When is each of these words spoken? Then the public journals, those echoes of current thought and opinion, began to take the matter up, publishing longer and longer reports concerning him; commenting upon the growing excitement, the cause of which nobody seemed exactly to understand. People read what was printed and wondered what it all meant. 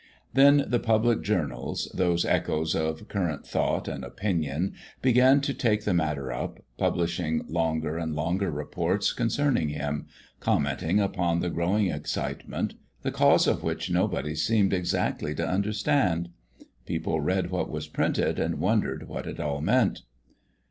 Then 0.33 0.65
the 0.67 0.79
public 0.79 1.21
journals, 1.21 1.87
those 1.93 2.25
echoes 2.25 2.73
of 2.75 3.07
current 3.07 3.45
thought 3.45 3.87
and 3.87 4.03
opinion, 4.03 4.73
began 5.03 5.41
to 5.41 5.53
take 5.53 5.83
the 5.83 5.93
matter 5.93 6.31
up, 6.31 6.57
publishing 6.75 7.45
longer 7.47 7.99
and 7.99 8.15
longer 8.15 8.49
reports 8.49 9.13
concerning 9.13 9.69
him; 9.69 10.07
commenting 10.39 10.99
upon 10.99 11.39
the 11.39 11.51
growing 11.51 11.91
excitement, 11.91 12.73
the 13.03 13.11
cause 13.11 13.45
of 13.45 13.61
which 13.61 13.91
nobody 13.91 14.33
seemed 14.33 14.73
exactly 14.73 15.35
to 15.35 15.47
understand. 15.47 16.29
People 16.87 17.21
read 17.21 17.51
what 17.51 17.69
was 17.69 17.87
printed 17.87 18.39
and 18.39 18.57
wondered 18.59 19.07
what 19.07 19.27
it 19.27 19.39
all 19.39 19.61
meant. 19.61 20.01